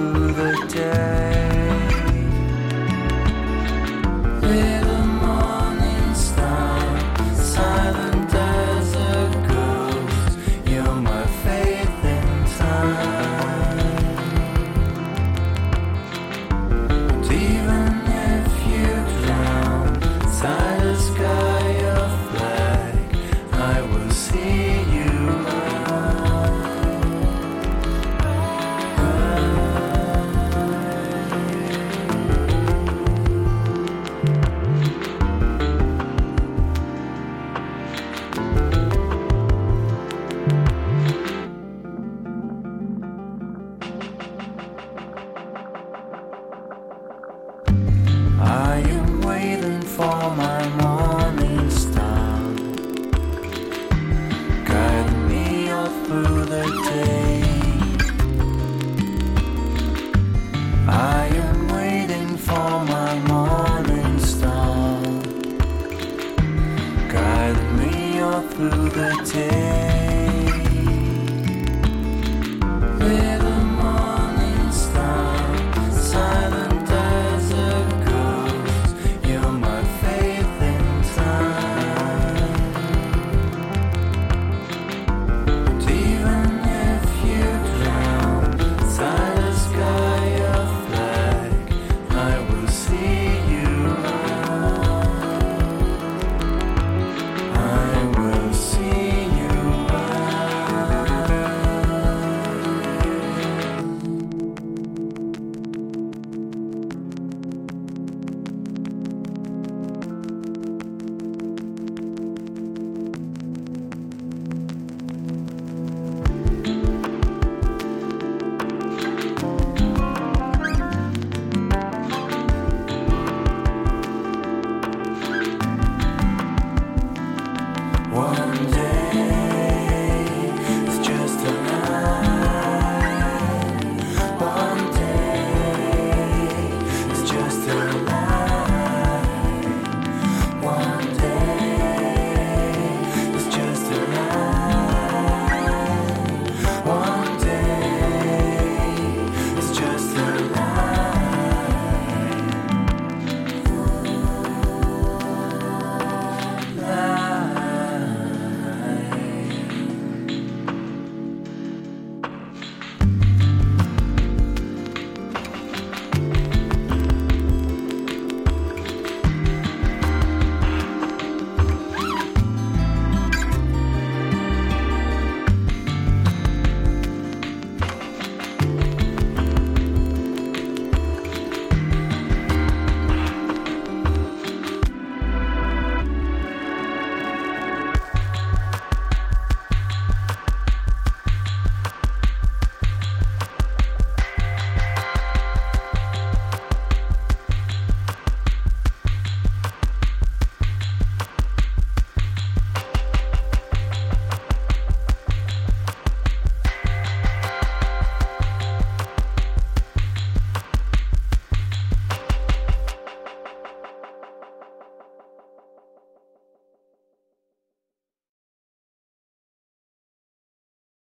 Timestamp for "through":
0.00-0.32, 56.10-56.44